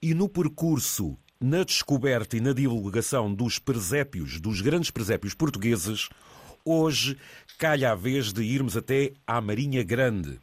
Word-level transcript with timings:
e 0.00 0.14
no 0.14 0.28
percurso, 0.28 1.18
na 1.40 1.64
descoberta 1.64 2.36
e 2.36 2.40
na 2.40 2.52
divulgação 2.52 3.32
dos 3.32 3.58
presépios, 3.58 4.40
dos 4.40 4.60
grandes 4.60 4.90
presépios 4.90 5.34
portugueses, 5.34 6.08
hoje 6.64 7.18
calha 7.58 7.92
a 7.92 7.94
vez 7.96 8.32
de 8.32 8.42
irmos 8.42 8.76
até 8.76 9.12
à 9.26 9.40
Marinha 9.40 9.82
Grande. 9.82 10.38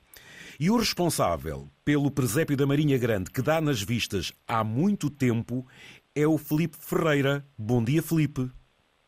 E 0.60 0.70
o 0.70 0.78
responsável 0.78 1.70
pelo 1.86 2.12
presépio 2.12 2.58
da 2.58 2.66
Marinha 2.66 2.98
Grande, 2.98 3.32
que 3.32 3.42
dá 3.42 3.62
nas 3.62 3.82
vistas 3.82 4.34
há 4.48 4.64
muito 4.64 5.10
tempo, 5.10 5.66
é 6.14 6.28
o 6.28 6.38
Felipe 6.38 6.78
Ferreira. 6.80 7.46
Bom 7.58 7.84
dia, 7.84 8.02
Felipe. 8.02 8.50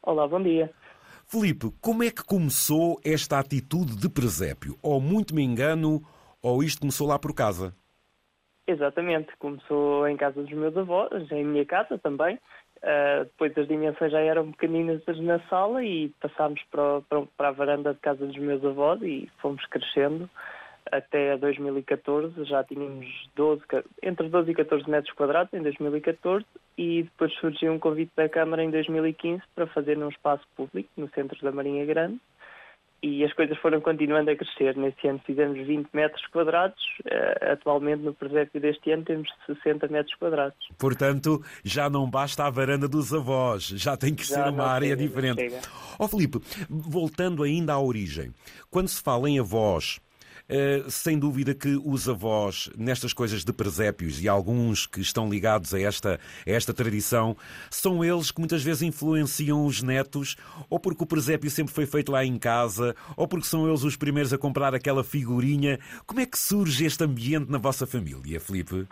Olá, 0.02 0.27
bom 0.27 0.41
dia. 0.41 0.71
Felipe, 1.25 1.73
como 1.82 2.04
é 2.04 2.11
que 2.11 2.23
começou 2.23 3.00
esta 3.04 3.39
atitude 3.39 3.98
de 3.98 4.07
presépio? 4.07 4.77
Ou 4.82 5.02
muito 5.02 5.36
me 5.36 5.43
engano, 5.43 6.02
ou 6.41 6.64
isto 6.64 6.79
começou 6.79 7.07
lá 7.07 7.20
por 7.20 7.34
casa? 7.34 7.75
Exatamente, 8.68 9.29
começou 9.38 10.05
em 10.09 10.18
casa 10.18 10.41
dos 10.41 10.52
meus 10.52 10.75
avós, 10.75 11.31
em 11.31 11.45
minha 11.45 11.66
casa 11.66 11.97
também. 11.97 12.38
Uh, 12.77 13.23
depois 13.23 13.58
as 13.58 13.67
dimensões 13.67 14.12
já 14.12 14.20
eram 14.20 14.52
pequeninas 14.52 15.02
na 15.21 15.39
sala 15.48 15.84
e 15.84 16.09
passámos 16.21 16.62
para, 16.70 17.02
para, 17.09 17.22
para, 17.38 17.48
a 17.48 17.52
varanda 17.52 17.94
de 17.94 17.99
casa 18.02 18.25
dos 18.25 18.38
meus 18.38 18.63
avós 18.63 19.02
e 19.02 19.31
fomos 19.41 19.66
crescendo 19.67 20.30
até 20.91 21.38
2014. 21.38 22.44
Já 22.44 22.61
tínhamos 22.66 23.08
12, 23.38 23.63
entre 24.03 24.27
12 24.27 24.52
e 24.52 24.55
14 24.55 24.89
metros 24.89 25.16
quadrados 25.16 25.53
em 25.53 25.61
2014 25.61 26.45
e 26.77 27.03
depois 27.03 27.34
surgiu 27.36 27.72
um 27.72 27.80
convite 27.80 28.11
da 28.17 28.27
Câmara 28.27 28.63
em 28.63 28.70
2015 28.70 29.41
para 29.55 29.66
fazer 29.67 29.97
num 29.97 30.09
espaço 30.09 30.44
público 30.58 30.89
no 30.97 31.09
centro 31.11 31.41
da 31.41 31.53
Marinha 31.53 31.86
Grande 31.86 32.20
e 33.02 33.24
as 33.24 33.32
coisas 33.34 33.58
foram 33.60 33.80
continuando 33.80 34.32
a 34.32 34.36
crescer. 34.36 34.76
Neste 34.76 35.08
ano 35.08 35.22
fizemos 35.26 35.58
20 35.66 35.90
metros 35.94 36.26
quadrados, 36.28 36.82
uh, 37.06 37.52
atualmente 37.52 38.04
no 38.04 38.14
presépio 38.14 38.60
deste 38.60 38.92
ano 38.92 39.04
temos 39.04 39.30
60 39.46 39.88
metros 39.88 40.16
quadrados. 40.16 40.58
Portanto, 40.78 41.44
já 41.64 41.90
não 41.90 42.10
basta 42.10 42.46
a 42.46 42.50
varanda 42.50 42.88
dos 42.88 43.14
avós, 43.14 43.64
já 43.64 43.96
tem 43.96 44.16
que 44.16 44.26
já 44.26 44.44
ser 44.44 44.50
uma 44.50 44.66
área 44.66 44.89
chega, 44.89 45.02
diferente. 45.02 45.67
Ó 46.00 46.06
oh, 46.06 46.08
Filipe, 46.08 46.39
voltando 46.70 47.44
ainda 47.44 47.73
à 47.73 47.80
origem, 47.80 48.31
quando 48.70 48.88
se 48.88 49.02
fala 49.02 49.30
em 49.30 49.39
avós, 49.39 50.00
eh, 50.50 50.84
sem 50.88 51.20
dúvida 51.20 51.53
que 51.53 51.80
os 51.84 52.08
avós, 52.08 52.70
nestas 52.78 53.14
coisas 53.14 53.44
de 53.44 53.52
presépios, 53.52 54.23
e 54.23 54.28
alguns 54.28 54.86
que 54.86 55.02
estão 55.02 55.30
ligados 55.30 55.73
a 55.73 55.80
esta, 55.80 56.20
a 56.45 56.50
esta 56.50 56.73
tradição, 56.73 57.36
são 57.70 58.04
eles 58.04 58.31
que 58.31 58.39
muitas 58.39 58.64
vezes 58.64 58.81
influenciam 58.81 59.66
os 59.66 59.84
netos, 59.84 60.36
ou 60.70 60.80
porque 60.80 61.04
o 61.04 61.08
presépio 61.08 61.50
sempre 61.50 61.73
foi 61.73 61.86
feito 61.86 62.12
lá 62.12 62.23
em 62.23 62.38
casa, 62.38 62.95
ou 63.16 63.28
porque 63.28 63.48
são 63.48 63.67
eles 63.67 63.84
os 63.84 63.98
primeiros 63.98 64.34
a 64.34 64.38
comprar 64.38 64.73
aquela 64.73 65.04
figurinha. 65.04 65.80
Como 66.06 66.22
é 66.22 66.26
que 66.26 66.38
surge 66.38 66.86
este 66.86 67.04
ambiente 67.04 67.52
na 67.52 67.58
vossa 67.58 67.86
família, 67.86 68.39
Felipe? 68.39 68.88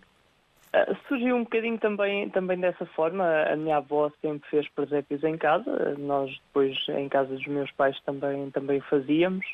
Uh, 0.76 0.94
surgiu 1.08 1.38
um 1.38 1.44
bocadinho 1.44 1.78
também, 1.78 2.30
também 2.32 2.60
dessa 2.60 2.86
forma. 2.88 3.24
A 3.24 3.56
minha 3.56 3.78
avó 3.78 4.12
sempre 4.22 4.50
fez 4.50 4.68
presépios 4.70 5.24
em 5.24 5.38
casa. 5.38 5.96
Nós 5.98 6.30
depois, 6.48 6.78
em 6.90 7.08
casa 7.08 7.34
dos 7.34 7.48
meus 7.48 7.72
pais, 7.72 7.98
também, 8.02 8.52
também 8.52 8.82
fazíamos. 8.82 9.46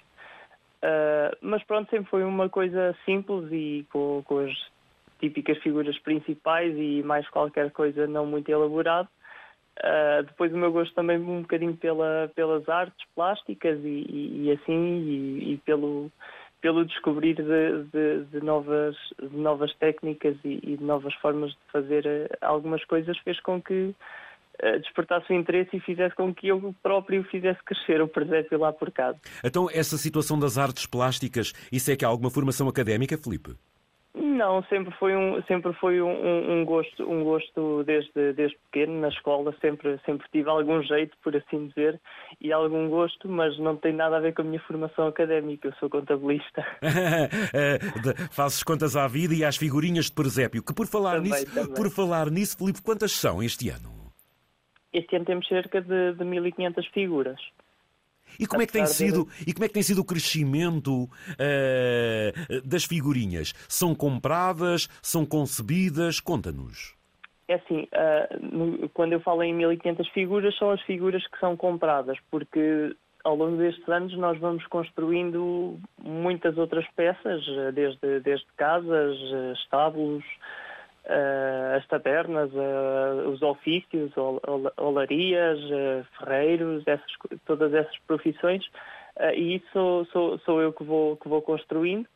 Uh, 0.84 1.38
mas 1.42 1.64
pronto, 1.64 1.90
sempre 1.92 2.10
foi 2.10 2.24
uma 2.24 2.50
coisa 2.50 2.96
simples 3.06 3.52
e 3.52 3.86
com, 3.92 4.24
com, 4.26 4.40
as 4.40 4.52
típicas 5.20 5.60
figuras 5.60 5.98
principais 6.00 6.76
e 6.76 7.04
mais 7.04 7.30
qualquer 7.30 7.70
coisa 7.72 8.08
não 8.08 8.26
muito 8.26 8.50
elaborado. 8.50 9.08
Uh, 9.80 10.24
depois 10.24 10.52
o 10.52 10.58
meu 10.58 10.72
gosto 10.72 10.94
também 10.96 11.18
um 11.18 11.42
bocadinho 11.42 11.78
pela, 11.78 12.32
pelas 12.36 12.68
artes 12.68 13.06
plásticas 13.16 13.80
e, 13.84 14.06
e, 14.09 14.46
e 14.46 14.52
assim 14.52 15.00
e, 15.00 15.54
e, 15.54 15.58
pelo, 15.59 16.12
pelo 16.62 16.84
descobrir 16.84 17.36
de, 17.36 17.84
de, 17.92 18.26
de, 18.26 18.44
novas, 18.44 18.96
de 19.22 19.38
novas 19.38 19.74
técnicas 19.76 20.36
e, 20.44 20.78
de 20.78 20.84
novas 20.84 21.14
formas 21.16 21.52
de 21.52 21.58
fazer 21.72 22.38
algumas 22.42 22.84
coisas 22.86 23.18
fez 23.20 23.40
com 23.42 23.62
que 23.62 23.96
despertasse 24.80 25.31
o 25.31 25.36
interesse 25.36 25.76
e 25.76 25.80
fizesse 25.80 26.16
com 26.16 26.34
que 26.34 26.48
eu 26.48 26.76
próprio 26.81 27.23
fizesse 27.26 27.59
crescer 27.64 28.02
o 28.02 28.08
presépio 28.08 28.59
lá 28.59 28.72
por 28.72 28.92
casa. 28.92 29.20
Então, 29.44 29.68
essa 29.72 29.97
situação 29.97 30.40
das 30.40 30.58
artes 30.58 30.86
plásticas, 30.86 31.53
isso 31.72 31.91
é 31.91 31.96
que 31.96 32.06
há 32.06 32.08
alguma 32.08 32.30
formação 32.30 32.68
académica, 32.68 33.18
Felipe? 33.18 33.56
Não, 34.13 34.62
sempre 34.63 34.94
foi 34.97 35.16
um, 35.16 35.41
sempre 35.44 35.72
foi 35.74 36.02
um, 36.02 36.52
um, 36.52 36.66
gosto, 36.66 37.09
um 37.09 37.24
gosto 37.24 37.84
desde, 37.86 38.34
desde 38.34 38.58
pequeno, 38.69 39.00
na 39.00 39.08
escola 39.08 39.56
sempre, 39.62 39.97
sempre 40.06 40.28
tive 40.31 40.50
algum 40.50 40.84
jeito, 40.84 41.16
por 41.24 41.34
assim 41.34 41.68
dizer, 41.68 42.00
e 42.40 42.52
algum 42.52 42.90
gosto, 42.90 43.30
mas 43.30 43.57
não 43.57 43.78
tem 43.78 43.94
nada 43.94 44.18
a 44.18 44.19
ver 44.19 44.34
com 44.34 44.41
a 44.41 44.46
minha 44.46 44.59
formação 44.62 45.07
académica, 45.07 45.69
eu 45.69 45.74
sou 45.75 45.90
contabilista. 45.90 46.66
Eh, 47.53 47.80
fazes 48.31 48.63
contas 48.63 48.96
à 48.96 49.07
vida 49.07 49.34
e 49.34 49.44
às 49.44 49.57
figurinhas 49.57 50.06
de 50.06 50.13
presépio, 50.13 50.63
que 50.63 50.74
por 50.74 50.88
falar 50.88 51.16
também, 51.16 51.31
nisso, 51.31 51.53
também. 51.53 51.74
por 51.74 51.90
falar 51.90 52.30
nisso, 52.30 52.57
Filipe, 52.57 52.81
quantas 52.81 53.12
são 53.12 53.41
este 53.41 53.69
ano? 53.69 53.91
Este 54.94 55.16
ano 55.16 55.25
temos 55.25 55.47
cerca 55.47 55.81
de, 55.81 56.13
de 56.13 56.24
1.500 56.24 56.91
figuras. 56.91 57.40
E 58.40 58.46
como, 58.46 58.62
é 58.62 58.66
que 58.66 58.74
tem 58.74 58.85
sido, 58.85 59.28
e 59.46 59.53
como 59.53 59.66
é 59.66 59.68
que 59.68 59.74
tem 59.74 59.84
sido 59.84 60.02
o 60.02 60.06
crescimento 60.06 61.03
uh, 61.03 62.62
das 62.63 62.84
figurinhas? 62.85 63.53
São 63.68 63.94
compradas? 63.94 64.88
São 65.01 65.25
concebidas? 65.25 66.19
Conta-nos. 66.19 66.96
É 67.47 67.56
assim, 67.56 67.88
uh, 67.91 68.46
no, 68.56 68.90
quando 68.90 69.13
eu 69.13 69.19
falo 69.19 69.44
em 69.44 69.53
1500 69.53 70.07
figuras, 70.09 70.57
são 70.57 70.72
as 70.72 70.81
figuras 70.84 71.25
que 71.28 71.40
são 71.40 71.57
compradas, 71.57 72.18
porque 72.30 72.96
ao 73.24 73.35
longo 73.35 73.57
destes 73.57 73.88
anos 73.90 74.18
nós 74.18 74.40
vamos 74.40 74.66
construindo 74.68 75.78
muitas 76.01 76.57
outras 76.57 76.85
peças, 76.96 77.44
desde, 77.74 78.19
desde 78.22 78.47
casas, 78.57 79.18
estábulos, 79.62 80.24
as 81.75 81.88
tabernas, 81.88 82.51
uh, 82.53 83.29
os 83.29 83.41
ofícios, 83.41 84.16
ol, 84.16 84.39
olarias, 84.78 85.59
uh, 85.59 86.06
ferreiros, 86.19 86.84
essas, 86.85 87.12
todas 87.45 87.73
essas 87.73 87.97
profissões, 88.07 88.63
e 89.35 89.56
isso 89.56 89.66
sou, 89.73 90.06
sou, 90.06 90.39
sou, 90.39 90.62
eu 90.62 90.72
que 90.72 90.84
vou, 90.84 91.17
que 91.17 91.28
vou 91.28 91.41
construindo. 91.41 92.07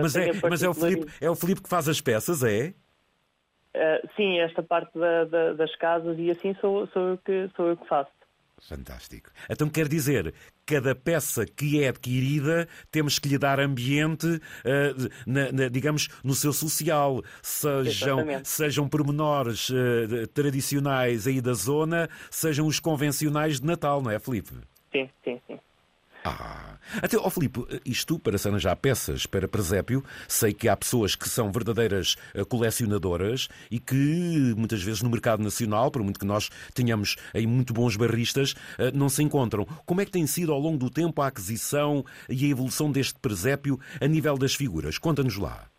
mas 0.00 0.16
é, 0.16 0.32
mas 0.48 0.62
é, 0.62 0.68
o 0.68 0.74
Filipe, 0.74 1.12
é 1.20 1.30
o 1.30 1.36
Filipe 1.36 1.62
que 1.62 1.68
faz 1.68 1.88
as 1.88 2.00
peças, 2.00 2.42
é? 2.42 2.74
sim, 4.16 4.40
esta 4.40 4.62
parte 4.62 4.98
da, 4.98 5.24
da, 5.24 5.52
das 5.52 5.74
casas 5.76 6.18
e 6.18 6.30
assim 6.30 6.54
sou, 6.60 6.88
sou, 6.88 7.10
eu 7.10 7.18
que, 7.18 7.48
sou 7.54 7.68
eu 7.68 7.76
que 7.76 7.86
faço. 7.86 8.10
Fantástico. 8.68 9.30
Então 9.48 9.68
quer 9.68 9.88
dizer, 9.88 10.34
cada 10.66 10.94
peça 10.94 11.44
que 11.44 11.82
é 11.82 11.88
adquirida 11.88 12.68
temos 12.90 13.18
que 13.18 13.28
lhe 13.28 13.38
dar 13.38 13.58
ambiente, 13.58 14.26
uh, 14.26 15.10
na, 15.26 15.50
na, 15.50 15.68
digamos, 15.68 16.08
no 16.22 16.34
seu 16.34 16.52
social. 16.52 17.22
Sejam, 17.42 18.18
sejam 18.44 18.88
pormenores 18.88 19.70
uh, 19.70 20.26
tradicionais 20.34 21.26
aí 21.26 21.40
da 21.40 21.52
zona, 21.52 22.08
sejam 22.30 22.66
os 22.66 22.78
convencionais 22.78 23.60
de 23.60 23.66
Natal, 23.66 24.02
não 24.02 24.10
é, 24.10 24.18
Felipe? 24.18 24.52
Sim, 24.92 25.08
sim, 25.24 25.40
sim. 25.46 25.58
Ah, 26.24 26.76
até, 27.02 27.16
ó 27.16 27.22
oh, 27.24 27.30
Filipe, 27.30 27.60
isto 27.84 28.18
para 28.18 28.36
se 28.36 28.48
arranjar 28.48 28.76
peças 28.76 29.24
para 29.24 29.48
presépio, 29.48 30.04
sei 30.28 30.52
que 30.52 30.68
há 30.68 30.76
pessoas 30.76 31.14
que 31.14 31.28
são 31.28 31.50
verdadeiras 31.50 32.16
eh, 32.34 32.44
colecionadoras 32.44 33.48
e 33.70 33.78
que 33.78 34.54
muitas 34.56 34.82
vezes 34.82 35.02
no 35.02 35.08
mercado 35.08 35.42
nacional, 35.42 35.90
por 35.90 36.02
muito 36.02 36.20
que 36.20 36.26
nós 36.26 36.50
tenhamos 36.74 37.16
aí 37.32 37.46
muito 37.46 37.72
bons 37.72 37.96
barristas, 37.96 38.54
eh, 38.78 38.90
não 38.92 39.08
se 39.08 39.22
encontram. 39.22 39.64
Como 39.86 40.00
é 40.02 40.04
que 40.04 40.10
tem 40.10 40.26
sido 40.26 40.52
ao 40.52 40.58
longo 40.58 40.76
do 40.76 40.90
tempo 40.90 41.22
a 41.22 41.26
aquisição 41.26 42.04
e 42.28 42.44
a 42.44 42.48
evolução 42.48 42.92
deste 42.92 43.18
presépio 43.18 43.78
a 44.00 44.06
nível 44.06 44.36
das 44.36 44.54
figuras? 44.54 44.98
Conta-nos 44.98 45.38
lá. 45.38 45.70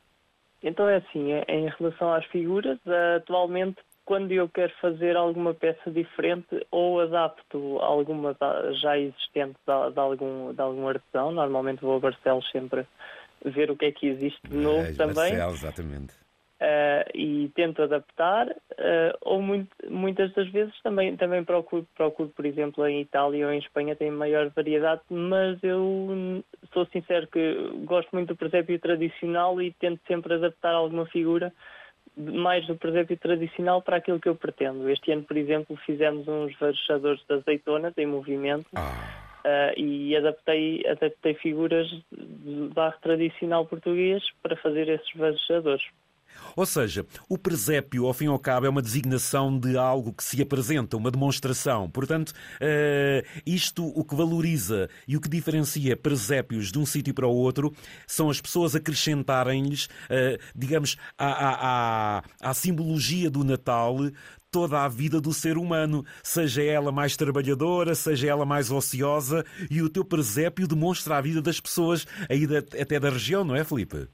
Então 0.64 0.88
é 0.88 0.98
assim, 0.98 1.32
é, 1.32 1.44
em 1.50 1.70
relação 1.78 2.14
às 2.14 2.26
figuras, 2.26 2.80
atualmente 3.16 3.78
quando 4.12 4.34
eu 4.34 4.50
quero 4.50 4.74
fazer 4.82 5.16
alguma 5.16 5.54
peça 5.54 5.90
diferente 5.90 6.68
ou 6.70 7.00
adapto 7.00 7.80
alguma 7.80 8.36
já 8.74 8.98
existente 8.98 9.56
de, 9.66 9.94
de 9.94 10.00
algum, 10.02 10.54
de 10.54 10.62
algum 10.62 10.86
artesão, 10.86 11.32
normalmente 11.32 11.80
vou 11.80 11.96
a 11.96 12.00
Barcelos 12.02 12.46
sempre 12.52 12.86
ver 13.46 13.72
o 13.72 13.78
que 13.78 13.86
é 13.86 13.92
que 13.94 14.08
existe 14.08 14.42
de 14.50 14.58
novo 14.58 14.82
é, 14.82 14.92
também. 14.92 15.16
Barcelos, 15.16 15.64
exatamente. 15.64 16.14
Uh, 16.60 17.08
e 17.16 17.52
tento 17.56 17.82
adaptar, 17.84 18.50
uh, 18.50 19.18
ou 19.22 19.42
muito, 19.42 19.74
muitas 19.90 20.34
das 20.34 20.52
vezes 20.52 20.74
também, 20.84 21.16
também 21.16 21.46
procuro, 21.46 21.88
procuro, 21.96 22.34
por 22.36 22.46
exemplo, 22.46 22.86
em 22.86 23.00
Itália 23.00 23.48
ou 23.48 23.54
em 23.54 23.60
Espanha 23.60 23.96
tem 23.96 24.12
maior 24.12 24.50
variedade, 24.50 25.04
mas 25.10 25.58
eu 25.64 26.44
sou 26.74 26.86
sincero 26.88 27.28
que 27.28 27.72
gosto 27.86 28.10
muito 28.12 28.28
do 28.28 28.36
presépio 28.36 28.78
tradicional 28.78 29.62
e 29.62 29.72
tento 29.72 30.02
sempre 30.06 30.34
adaptar 30.34 30.74
alguma 30.74 31.06
figura 31.06 31.54
mais 32.18 32.66
do 32.68 32.76
presépio 32.76 33.18
tradicional 33.18 33.82
para 33.82 33.98
aquilo 33.98 34.20
que 34.20 34.30
eu 34.30 34.36
pretendo. 34.36 34.90
Este 34.90 35.12
ano, 35.12 35.24
por 35.24 35.38
exemplo, 35.38 35.76
fizemos 35.86 36.28
uns 36.28 36.58
varejadores 36.60 37.22
de 37.28 37.34
azeitonas 37.34 37.98
em 37.98 38.06
movimento 38.06 38.68
ah. 38.76 38.92
uh, 39.46 39.80
e 39.80 40.16
adaptei, 40.16 40.84
adaptei 40.88 41.34
figuras 41.36 41.88
de 42.12 42.70
barro 42.74 43.00
tradicional 43.02 43.66
português 43.66 44.24
para 44.42 44.56
fazer 44.58 44.90
esses 44.90 45.14
varejadores. 45.16 45.84
Ou 46.56 46.66
seja, 46.66 47.06
o 47.30 47.38
presépio, 47.38 48.06
ao 48.06 48.14
fim 48.14 48.26
e 48.26 48.28
ao 48.28 48.40
cabo, 48.40 48.66
é 48.66 48.70
uma 48.70 48.82
designação 48.82 49.58
de 49.58 49.78
algo 49.78 50.14
que 50.14 50.24
se 50.24 50.42
apresenta, 50.42 50.98
uma 50.98 51.12
demonstração. 51.12 51.90
Portanto, 51.90 52.30
uh, 52.30 53.42
isto 53.46 53.88
o 53.88 54.04
que 54.04 54.16
valoriza 54.16 54.90
e 55.08 55.16
o 55.16 55.22
que 55.22 55.30
diferencia 55.30 55.96
presépios 55.96 56.72
de 56.72 56.80
um 56.80 56.86
sítio 56.86 57.14
para 57.14 57.28
o 57.28 57.34
outro 57.34 57.74
são 58.06 58.30
as 58.30 58.42
pessoas 58.42 58.76
acrescentarem-lhes, 58.76 59.86
uh, 59.86 60.38
digamos, 60.56 60.98
à, 61.18 62.18
à, 62.18 62.24
à 62.42 62.54
simbologia 62.54 63.30
do 63.30 63.44
Natal 63.44 63.98
toda 64.52 64.84
a 64.84 64.88
vida 64.90 65.22
do 65.22 65.34
ser 65.34 65.58
humano, 65.58 66.06
seja 66.22 66.62
ela 66.62 66.92
mais 66.92 67.16
trabalhadora, 67.16 67.96
seja 67.96 68.28
ela 68.28 68.46
mais 68.46 68.70
ociosa, 68.70 69.46
e 69.70 69.82
o 69.82 69.90
teu 69.90 70.04
presépio 70.04 70.68
demonstra 70.68 71.18
a 71.18 71.22
vida 71.22 71.42
das 71.42 71.62
pessoas 71.62 72.06
aí 72.30 72.46
até 72.80 73.00
da 73.00 73.10
região, 73.10 73.46
não 73.46 73.56
é, 73.56 73.64
Felipe? 73.64 74.10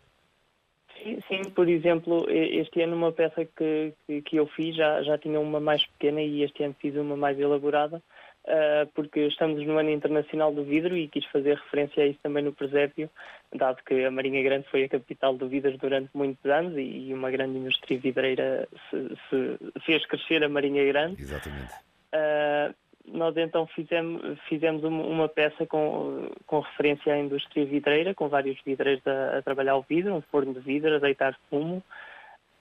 Sim, 1.08 1.22
sim, 1.30 1.50
por 1.52 1.70
exemplo, 1.70 2.26
este 2.30 2.82
ano 2.82 2.98
uma 2.98 3.14
peça 3.14 3.46
que, 3.46 3.94
que, 4.26 4.36
eu 4.36 4.46
fiz 4.48 4.76
já, 4.76 5.02
já 5.04 5.18
tinha 5.18 5.40
uma 5.40 5.58
mais 5.58 5.86
pequena 5.86 6.22
e 6.22 6.44
este 6.44 6.64
ano 6.64 6.76
fiz 6.82 6.94
uma 6.98 7.16
mais 7.16 7.40
elaborada, 7.40 8.04
uh, 8.44 8.92
porque 8.94 9.22
estamos 9.22 9.66
no 9.66 9.78
ano 9.78 9.90
internacional 9.90 10.54
do 10.54 10.66
vidro 10.66 10.98
e 10.98 11.08
quis 11.08 11.24
fazer 11.28 11.56
referência 11.56 12.04
a 12.04 12.08
isso 12.08 12.20
também 12.22 12.44
no 12.44 12.52
presépio, 12.52 13.10
dado 13.56 13.82
que 13.86 14.04
a 14.04 14.12
Marinha 14.12 14.44
Grande 14.44 14.68
foi 14.70 14.84
a 14.84 14.90
capital 14.90 15.34
do 15.38 15.48
vidro 15.48 15.78
durante 15.78 16.10
muitos 16.14 16.46
anos 16.46 16.76
e, 16.76 17.08
e 17.08 17.14
uma 17.14 17.32
grande 17.32 17.58
indústria 17.58 17.98
vidreira 17.98 18.68
se, 18.90 19.08
se, 19.30 19.82
fez 19.86 20.06
crescer 20.08 20.44
a 20.44 20.50
Marinha 20.50 20.84
Grande. 20.84 21.22
Exatamente. 21.22 21.72
Uh, 22.14 22.76
nós 23.08 23.36
então 23.38 23.66
fizemos, 23.68 24.38
fizemos 24.50 24.84
uma 24.84 25.30
peça 25.30 25.66
com, 25.66 26.30
com 26.46 26.60
referência 26.60 27.14
à 27.14 27.18
indústria 27.18 27.66
vidreira, 27.66 28.14
com 28.14 28.28
vários 28.28 28.60
vidreiros 28.66 29.06
a, 29.08 29.38
a 29.38 29.42
trabalhar 29.42 29.78
o 29.78 29.82
vidro, 29.82 30.14
um 30.14 30.22
forno 30.22 30.54
de 30.54 30.60
vidro, 30.60 30.96
a 30.96 31.00
deitar 31.00 31.38
fumo. 31.50 31.84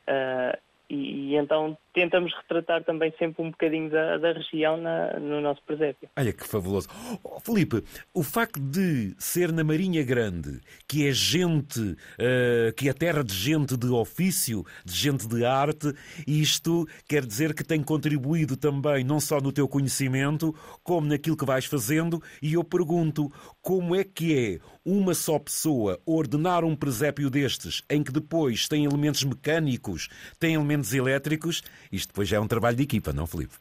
Uh, 0.08 0.56
e, 0.88 1.32
e, 1.32 1.37
então 1.37 1.76
tentamos 1.96 2.31
retratar 2.34 2.84
também 2.84 3.10
sempre 3.19 3.43
um 3.43 3.50
bocadinho 3.50 3.88
da, 3.88 4.19
da 4.19 4.32
região 4.34 4.76
na, 4.76 5.19
no 5.19 5.40
nosso 5.40 5.62
presépio. 5.62 6.10
Olha 6.14 6.31
que 6.31 6.46
fabuloso. 6.46 6.88
Oh, 7.25 7.40
Felipe, 7.40 7.82
o 8.12 8.22
facto 8.22 8.60
de 8.60 9.14
ser 9.19 9.50
na 9.50 9.64
Marinha 9.64 10.04
Grande, 10.04 10.60
que 10.87 11.08
é 11.08 11.10
gente, 11.10 11.81
uh, 11.81 12.75
que 12.76 12.90
é 12.90 12.93
terra 12.93 13.25
de 13.25 13.32
gente 13.32 13.78
de 13.78 13.87
ofício, 13.87 14.62
de 14.84 14.93
gente 14.93 15.26
de 15.26 15.43
arte, 15.46 15.94
isto 16.26 16.87
quer 17.08 17.25
dizer 17.25 17.54
que 17.54 17.64
tem 17.64 17.82
contribuído 17.82 18.58
também 18.58 19.02
não 19.02 19.19
só 19.19 19.40
no 19.40 19.50
teu 19.50 19.66
conhecimento, 19.66 20.54
como 20.84 21.06
naquilo 21.06 21.37
que 21.37 21.46
vais 21.46 21.64
fazendo. 21.64 22.22
E 22.42 22.52
eu 22.52 22.62
pergunto, 22.62 23.32
como 23.62 23.96
é 23.96 24.04
que 24.04 24.60
é 24.60 24.76
uma 24.84 25.14
só 25.14 25.38
pessoa 25.38 25.99
ordenar 26.04 26.62
um 26.62 26.76
presépio 26.76 27.31
destes, 27.31 27.82
em 27.88 28.04
que 28.04 28.12
depois 28.12 28.69
tem 28.69 28.84
elementos 28.84 29.25
mecânicos, 29.25 30.08
tem 30.38 30.54
elementos 30.54 30.92
elétricos, 30.92 31.62
isto 31.93 32.09
depois 32.09 32.33
é 32.33 32.41
um 32.41 32.49
trabalho 32.49 32.77
de 32.77 32.83
equipa, 32.83 33.12
não, 33.12 33.27
Felipe? 33.27 33.55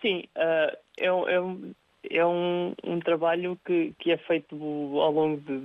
Sim, 0.00 0.24
uh, 0.36 0.76
é, 0.98 1.06
é, 1.06 2.18
é 2.18 2.26
um, 2.26 2.74
um 2.84 3.00
trabalho 3.00 3.58
que, 3.64 3.94
que, 3.98 4.12
é 4.12 4.16
feito 4.16 4.54
ao 4.54 5.12
longo 5.12 5.40
de, 5.40 5.58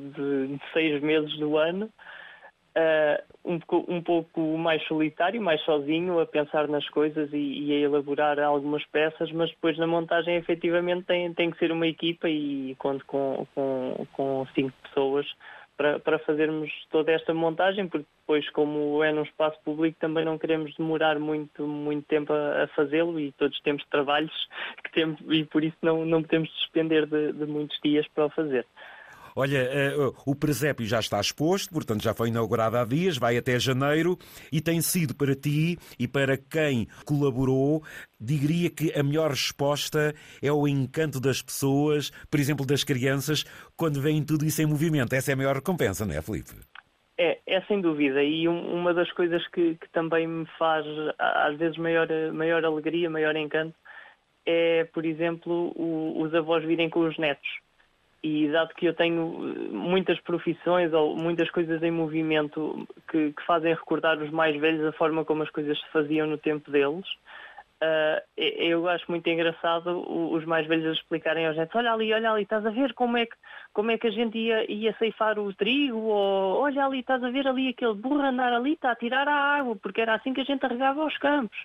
de, 0.48 0.60
seis 0.74 1.01
meses 1.01 1.38
do 1.38 1.57
ano, 1.57 1.89
uh, 2.78 3.24
um, 3.45 3.60
um, 3.95 4.01
pouco 4.01 4.57
mais 4.57 4.86
solitário, 4.88 5.42
mais 5.42 5.62
sozinho, 5.63 6.19
a 6.19 6.25
pensar 6.25 6.68
nas 6.68 6.88
coisas 6.89 7.31
e, 7.33 7.38
e, 7.38 7.74
a 7.74 7.80
elaborar 7.80 8.39
algumas 8.39 8.86
peças, 8.86 9.31
mas 9.31 9.50
depois 9.50 9.78
na 9.78 9.88
montagem 9.88 10.36
efetivamente 10.36 11.06
tem, 11.06 11.33
tem 11.33 11.51
que 11.51 11.60
ser 11.60 11.72
uma 11.72 11.88
equipa 11.88 12.30
e 12.30 12.75
conto 12.80 13.06
com, 13.06 13.45
com, 13.54 14.07
com 14.13 14.48
cinco 14.56 14.74
pessoas 14.83 15.28
para, 15.81 16.00
para 16.00 16.19
fazermos 16.19 16.69
toda 16.92 17.12
esta 17.12 17.33
montagem, 17.33 17.88
porque 17.88 18.06
depois, 18.19 18.48
como 18.51 19.04
é 19.04 19.12
num 19.12 19.24
espaço 19.24 19.57
público, 19.66 19.98
também 20.00 20.24
não 20.24 20.38
queremos 20.38 20.72
demorar 20.75 21.18
muito, 21.19 21.66
muito 21.66 22.06
tempo 22.06 22.31
a, 22.31 22.63
a 22.63 22.68
fazê-lo 22.68 23.19
e 23.19 23.31
todos 23.31 23.60
temos 23.62 23.83
trabalhos 23.86 24.31
que 24.86 24.92
temos 24.92 25.19
e 25.28 25.44
por 25.44 25.63
isso 25.63 25.78
não, 25.81 26.06
não 26.06 26.22
podemos 26.22 26.50
despender 26.60 27.07
de, 27.07 27.33
de 27.33 27.45
muitos 27.48 27.80
dias 27.83 28.07
para 28.10 28.25
o 28.25 28.30
fazer. 28.30 28.66
Olha, 29.36 29.57
eh, 29.57 29.94
o 30.25 30.36
presépio 30.36 30.86
já 30.86 31.00
está 31.00 31.19
exposto, 31.19 31.72
portanto 31.72 32.04
já 32.04 32.13
foi 32.13 32.30
inaugurado 32.30 32.78
há 32.78 32.86
dias, 32.86 33.18
vai 33.18 33.38
até 33.38 33.60
janeiro 33.60 34.18
e 34.51 34.62
tem 34.62 34.81
sido 34.81 35.16
para 35.16 35.36
ti 35.36 35.78
e 36.00 36.07
para 36.07 36.38
quem 36.38 36.88
colaborou, 37.06 37.83
diria 38.19 38.69
que 38.69 38.92
a 38.98 39.04
melhor 39.04 39.30
resposta 39.30 40.13
é 40.42 40.51
o 40.51 40.68
encanto 40.68 41.19
das 41.19 41.42
pessoas, 41.42 42.12
por 42.30 42.39
exemplo, 42.39 42.66
das 42.66 42.83
crianças, 42.83 43.44
quando 43.78 44.01
veem 44.01 44.24
tudo 44.24 44.45
isso 44.45 44.62
em 44.62 44.66
movimento. 44.66 45.13
Essa 45.13 45.31
é 45.31 45.33
a 45.33 45.38
maior 45.38 45.56
recompensa, 45.56 46.06
não 46.06 46.13
é, 46.13 46.22
Felipe? 46.22 46.51
É, 47.18 47.39
é 47.45 47.62
sem 47.62 47.81
dúvida. 47.81 48.24
E 48.24 48.48
uma 48.48 48.94
das 48.94 49.12
coisas 49.12 49.45
que, 49.50 49.75
que 49.75 49.89
também 49.92 50.28
me 50.28 50.45
faz, 50.57 50.86
às 51.18 51.57
vezes, 51.57 51.78
maior, 51.78 52.07
maior 52.33 52.66
alegria, 52.66 53.10
maior 53.10 53.36
encanto, 53.36 53.75
é, 54.45 54.86
por 54.86 55.06
exemplo, 55.06 55.72
o, 55.75 56.22
os 56.22 56.33
avós 56.33 56.63
virem 56.66 56.89
com 56.89 57.07
os 57.07 57.18
netos 57.18 57.48
e 58.23 58.47
dado 58.50 58.73
que 58.75 58.85
eu 58.85 58.94
tenho 58.94 59.53
eh, 59.56 59.69
muitas 59.71 60.19
profissões 60.21 60.94
ou 60.94 61.15
muitas 61.15 61.50
coisas 61.50 61.81
em 61.81 61.91
movimento 61.91 62.88
que, 63.09 63.33
que, 63.33 63.45
fazem 63.45 63.73
recordar 63.73 64.18
os 64.19 64.29
mais 64.29 64.56
velhos 64.59 64.85
a 64.85 64.91
forma 64.94 65.25
como 65.25 65.44
as 65.44 65.50
coisas 65.50 65.79
se 65.79 65.89
faziam 65.91 66.27
no 66.27 66.38
tempo 66.38 66.69
deles, 66.69 67.06
uh, 67.81 68.21
eu 68.38 68.88
acho 68.88 69.09
muito 69.09 69.27
engraçado 69.27 70.06
os 70.33 70.45
mais 70.45 70.68
velhos 70.68 70.97
explicarem 70.97 71.47
aos 71.47 71.57
netos, 71.57 71.75
olha 71.75 71.94
ali, 71.94 72.13
olha 72.13 72.31
ali, 72.31 72.44
estás 72.44 72.65
a 72.65 72.69
ver 72.69 72.94
como 72.94 73.18
é 73.18 73.25
que, 73.25 73.35
como 73.73 73.89
é 73.89 73.97
que 73.97 74.07
a 74.07 74.12
gente 74.12 74.38
ia, 74.38 74.71
ia 74.71 74.95
ceifar 74.97 75.39
o 75.39 75.53
trigo, 75.53 75.97
ou 75.97 76.62
olha 76.62 76.85
ali, 76.85 77.00
estás 77.00 77.23
a 77.23 77.31
ver 77.31 77.47
ali 77.47 77.69
aquele 77.69 77.95
burro 77.95 78.21
andar 78.21 78.53
ali, 78.53 78.73
está 78.73 78.91
a 78.91 78.95
tirar 78.95 79.27
a 79.27 79.57
água, 79.57 79.75
porque 79.75 80.01
era 80.01 80.13
assim 80.13 80.33
que 80.33 80.41
a 80.41 80.45
gente 80.45 80.63
arregava 80.63 81.03
os 81.06 81.18
campos. 81.18 81.57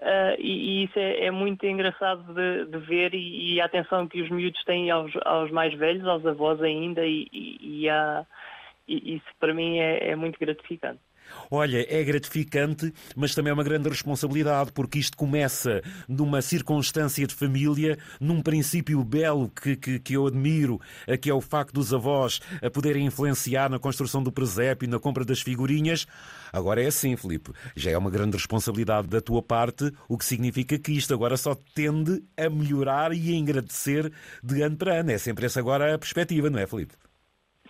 Uh, 0.00 0.34
e, 0.38 0.80
e, 0.80 0.84
isso 0.84 0.98
é, 0.98 1.26
é 1.26 1.30
muito 1.30 1.66
engraçado 1.66 2.32
de, 2.32 2.64
de 2.64 2.78
ver 2.78 3.14
e, 3.14 3.54
e, 3.54 3.60
a 3.60 3.66
atenção 3.66 4.08
que 4.08 4.22
os 4.22 4.30
miúdos 4.30 4.64
têm 4.64 4.90
aos, 4.90 5.12
aos 5.26 5.50
mais 5.50 5.74
velhos, 5.74 6.06
aos 6.06 6.24
avós 6.24 6.62
ainda, 6.62 7.04
e, 7.04 7.28
e, 7.30 7.86
e 7.86 9.14
isso 9.16 9.26
para 9.38 9.52
mim 9.52 9.78
é, 9.78 10.08
é 10.10 10.16
muito 10.16 10.40
gratificante. 10.40 11.00
Olha, 11.50 11.84
é 11.88 12.02
gratificante, 12.04 12.92
mas 13.16 13.34
também 13.34 13.50
é 13.50 13.54
uma 13.54 13.64
grande 13.64 13.88
responsabilidade, 13.88 14.72
porque 14.72 14.98
isto 14.98 15.16
começa 15.16 15.82
numa 16.08 16.42
circunstância 16.42 17.26
de 17.26 17.34
família, 17.34 17.98
num 18.20 18.40
princípio 18.40 19.02
belo 19.04 19.50
que, 19.50 19.76
que, 19.76 19.98
que 19.98 20.14
eu 20.14 20.26
admiro, 20.26 20.80
que 21.20 21.30
é 21.30 21.34
o 21.34 21.40
facto 21.40 21.74
dos 21.74 21.92
avós 21.92 22.40
a 22.62 22.70
poderem 22.70 23.06
influenciar 23.06 23.68
na 23.68 23.78
construção 23.78 24.22
do 24.22 24.32
presépio, 24.32 24.88
na 24.88 24.98
compra 24.98 25.24
das 25.24 25.40
figurinhas. 25.40 26.06
Agora 26.52 26.82
é 26.82 26.86
assim, 26.86 27.16
Filipe, 27.16 27.52
já 27.76 27.90
é 27.90 27.98
uma 27.98 28.10
grande 28.10 28.36
responsabilidade 28.36 29.08
da 29.08 29.20
tua 29.20 29.42
parte, 29.42 29.92
o 30.08 30.18
que 30.18 30.24
significa 30.24 30.78
que 30.78 30.92
isto 30.92 31.14
agora 31.14 31.36
só 31.36 31.54
tende 31.74 32.22
a 32.36 32.48
melhorar 32.48 33.12
e 33.12 33.32
a 33.32 33.36
engrandecer 33.36 34.10
de 34.42 34.62
ano 34.62 34.76
para 34.76 35.00
ano. 35.00 35.10
É 35.10 35.18
sempre 35.18 35.46
essa 35.46 35.60
agora 35.60 35.94
a 35.94 35.98
perspectiva, 35.98 36.50
não 36.50 36.58
é, 36.58 36.66
Filipe? 36.66 36.94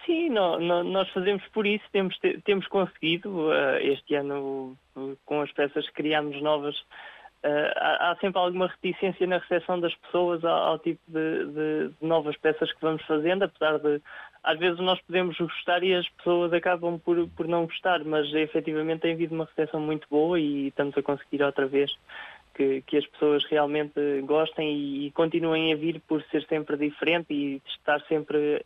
Sim, 0.07 0.31
nós 0.31 1.09
fazemos 1.11 1.47
por 1.49 1.67
isso, 1.67 1.85
temos, 1.93 2.19
temos 2.45 2.67
conseguido, 2.69 3.53
eh, 3.53 3.87
este 3.87 4.15
ano 4.15 4.77
com 5.27 5.43
as 5.43 5.53
peças 5.53 5.87
que 5.89 5.93
criamos 5.93 6.41
novas, 6.41 6.75
eh, 7.43 7.73
há 7.77 8.17
sempre 8.21 8.39
alguma 8.39 8.67
reticência 8.67 9.27
na 9.27 9.39
recepção 9.39 9.81
das 9.81 9.95
pessoas 9.95 10.45
ao, 10.45 10.79
tipo 10.79 11.01
de, 11.09 11.47
de, 11.47 11.89
de, 11.89 11.95
novas 12.07 12.37
peças 12.37 12.71
que 12.71 12.81
vamos 12.83 13.03
fazendo, 13.07 13.45
apesar 13.45 13.79
de 13.79 14.01
às 14.43 14.59
vezes 14.59 14.79
nós 14.81 15.01
podemos 15.03 15.39
gostar 15.39 15.83
e 15.83 15.95
as 15.95 16.09
pessoas 16.11 16.53
acabam 16.53 16.99
por, 16.99 17.29
por 17.31 17.49
não 17.49 17.65
gostar, 17.67 18.05
mas 18.05 18.33
efetivamente 18.35 19.01
tem 19.01 19.15
havido 19.15 19.35
uma 19.35 19.47
recepção 19.47 19.81
muito 19.81 20.07
boa 20.11 20.39
e 20.39 20.69
estamos 20.69 20.97
a 20.99 21.03
conseguir 21.03 21.43
outra 21.43 21.67
vez 21.67 21.91
que, 22.55 22.83
que 22.83 22.99
as 22.99 23.07
pessoas 23.07 23.43
realmente 23.47 24.21
gostem 24.23 24.75
e, 24.75 25.07
e 25.07 25.11
continuem 25.13 25.73
a 25.73 25.77
vir 25.77 26.01
por 26.07 26.23
ser 26.25 26.45
sempre 26.47 26.77
diferente 26.77 27.33
e 27.33 27.63
estar 27.67 28.01
sempre 28.03 28.65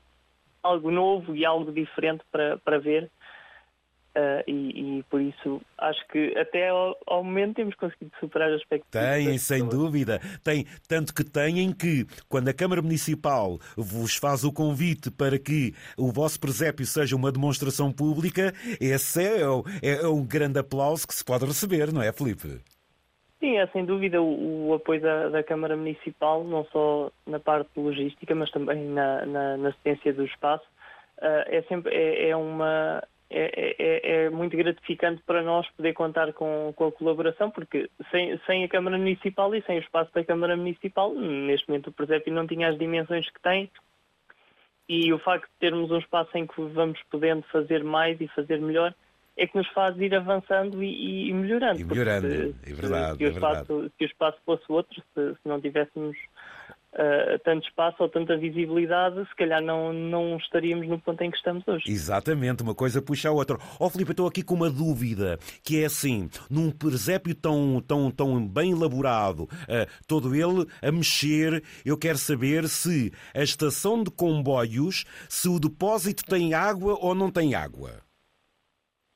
algo 0.65 0.91
novo 0.91 1.37
e 1.37 1.45
algo 1.45 1.71
diferente 1.71 2.25
para, 2.33 2.59
para 2.59 2.79
ver. 2.79 3.11
Uh, 4.17 4.47
e, 4.47 4.99
e, 4.99 5.03
por 5.11 5.21
isso 5.21 5.61
acho 5.77 6.07
que 6.07 6.39
até 6.39 6.69
ao, 6.69 6.97
ao, 7.05 7.25
momento 7.25 7.57
temos 7.57 7.75
conseguido 7.75 8.13
superar 8.21 8.49
as 8.53 8.61
expectativas. 8.61 9.25
Têm, 9.27 9.39
sem 9.39 9.69
dúvida. 9.69 10.21
Tem, 10.45 10.65
tanto 10.87 11.13
que 11.13 11.25
têm 11.25 11.73
que, 11.73 12.07
quando 12.29 12.47
a 12.47 12.55
Câmara 12.55 12.81
Municipal 12.81 13.59
vos 13.77 14.15
faz 14.15 14.45
o 14.45 14.53
convite 14.53 15.11
para 15.11 15.37
que 15.37 15.75
o 15.99 16.13
vosso 16.13 16.39
presépio 16.39 16.87
seja 16.87 17.17
uma 17.17 17.33
demonstração 17.33 17.91
pública, 17.91 18.55
esse 18.81 19.21
é, 19.21 19.41
é, 19.83 20.05
é 20.05 20.09
um 20.09 20.25
grande 20.25 20.61
aplauso 20.61 21.09
que 21.09 21.15
se 21.15 21.25
pode 21.25 21.45
receber, 21.45 21.93
não 21.93 22.01
é, 22.01 22.13
Felipe? 22.13 22.61
Sim, 23.45 23.59
é 23.59 23.67
sem 23.67 23.85
dúvida 23.85 24.23
o, 24.23 24.69
o 24.69 24.73
apoio 24.73 25.03
da, 25.03 25.29
da, 25.29 25.43
Câmara 25.43 25.77
Municipal, 25.77 26.43
não 26.45 26.65
só 26.73 27.13
na 27.27 27.39
parte 27.39 27.79
logística, 27.79 28.35
mas 28.35 28.51
também 28.51 28.87
na, 28.87 29.27
na, 29.27 29.57
na 29.59 29.69
assistência 29.69 30.15
do 30.15 30.25
espaço. 30.25 30.65
Uh, 31.19 31.45
é 31.49 31.63
sempre 31.69 31.95
é, 31.95 32.31
é 32.31 32.37
uma 32.37 33.03
é, 33.29 33.77
é, 33.79 34.13
é, 34.15 34.31
muito 34.31 34.57
gratificante 34.57 35.23
para 35.27 35.43
nós 35.43 35.69
poder 35.73 35.93
contar 35.93 36.33
com, 36.33 36.73
com 36.75 36.87
a 36.87 36.93
colaboração, 36.93 37.51
porque 37.51 37.91
sem, 38.11 38.41
sem, 38.47 38.65
a 38.65 38.69
Câmara 38.69 38.97
Municipal 38.97 39.55
e 39.55 39.61
sem 39.65 39.77
o 39.77 39.83
espaço 39.83 40.11
da 40.15 40.25
Câmara 40.25 40.57
Municipal, 40.57 41.15
neste 41.15 41.69
momento 41.69 41.89
o 41.89 41.93
presépio 41.93 42.33
não 42.33 42.47
tinha 42.47 42.71
as 42.71 42.79
dimensões 42.79 43.29
que 43.29 43.43
tem, 43.43 43.71
e 44.89 45.13
o 45.13 45.19
facto 45.19 45.45
de 45.45 45.59
termos 45.61 45.91
um 45.91 45.99
espaço 45.99 46.31
em 46.39 46.47
que 46.47 46.63
vamos 46.63 46.99
podendo 47.11 47.43
fazer 47.49 47.85
mais 47.85 48.19
e 48.23 48.29
fazer 48.29 48.59
melhor 48.59 48.95
é 49.37 49.47
que 49.47 49.57
nos 49.57 49.69
faz 49.69 49.97
ir 49.99 50.15
avançando 50.15 50.83
e, 50.83 51.29
e 51.29 51.33
melhorando. 51.33 51.81
E 51.81 51.85
melhorando, 51.85 52.27
é 52.27 52.73
verdade. 52.73 53.19
Se, 53.19 53.25
é 53.25 53.27
o 53.27 53.31
espaço, 53.31 53.67
verdade. 53.67 53.93
se 53.99 54.05
o 54.05 54.07
espaço 54.07 54.39
fosse 54.45 54.65
outro, 54.69 55.03
se, 55.15 55.35
se 55.35 55.49
não 55.49 55.61
tivéssemos 55.61 56.17
uh, 56.95 57.39
tanto 57.45 57.67
espaço 57.67 57.97
ou 58.03 58.09
tanta 58.09 58.37
visibilidade, 58.37 59.27
se 59.29 59.35
calhar 59.35 59.61
não, 59.61 59.93
não 59.93 60.37
estaríamos 60.37 60.89
no 60.89 61.01
ponto 61.01 61.21
em 61.23 61.31
que 61.31 61.37
estamos 61.37 61.67
hoje. 61.67 61.85
Exatamente, 61.89 62.63
uma 62.63 62.75
coisa 62.75 63.03
puxa 63.03 63.29
a 63.29 63.33
outra. 63.33 63.57
Ó 63.79 63.87
oh, 63.87 63.91
Filipe, 63.91 64.13
estou 64.13 64.27
aqui 64.27 64.43
com 64.43 64.55
uma 64.55 64.71
dúvida, 64.71 65.39
que 65.63 65.83
é 65.83 65.87
assim, 65.87 66.29
num 66.49 66.71
presépio 66.71 67.35
tão, 67.35 67.83
tão, 67.87 68.11
tão 68.11 68.47
bem 68.47 68.71
elaborado, 68.71 69.45
uh, 69.45 70.05
todo 70.07 70.35
ele 70.35 70.67
a 70.81 70.93
mexer, 70.93 71.63
eu 71.85 71.99
quero 71.99 72.19
saber 72.19 72.69
se 72.69 73.13
a 73.35 73.43
estação 73.43 74.03
de 74.03 74.11
comboios, 74.11 75.05
se 75.29 75.49
o 75.49 75.59
depósito 75.59 76.25
tem 76.25 76.55
água 76.55 76.97
ou 77.01 77.15
não 77.15 77.31
tem 77.31 77.55
água. 77.55 78.05